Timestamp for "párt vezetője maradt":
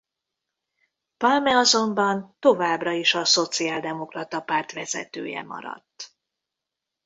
4.41-6.15